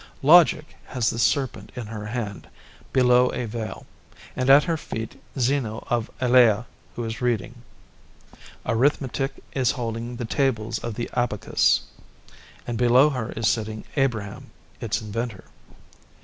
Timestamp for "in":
1.75-1.85